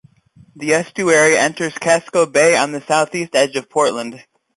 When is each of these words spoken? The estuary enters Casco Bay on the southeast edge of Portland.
The 0.55 0.73
estuary 0.73 1.37
enters 1.37 1.77
Casco 1.77 2.25
Bay 2.25 2.57
on 2.57 2.71
the 2.71 2.81
southeast 2.81 3.35
edge 3.35 3.55
of 3.55 3.69
Portland. 3.69 4.23